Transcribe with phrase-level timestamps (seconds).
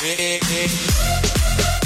[0.00, 0.36] Hey.
[0.36, 1.83] it, it.